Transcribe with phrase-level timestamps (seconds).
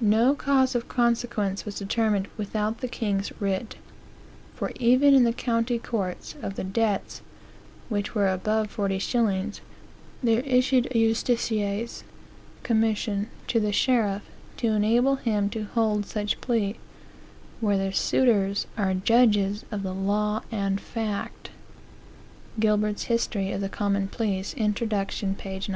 [0.00, 3.76] "No cause of consequence was determined without the king's writ;
[4.54, 7.20] for even in the county courts, of the debts,
[7.90, 9.60] which were above forty shillings,
[10.22, 12.04] there issued a Justicies
[12.62, 14.22] (commission) to the sheriff,
[14.56, 16.76] to enable him to hold such plea,
[17.60, 21.50] where the suitors are judges of the law and fact."
[22.58, 25.60] Gilbert's History of the Common Pleas, Introduction, p.
[25.68, 25.74] 19.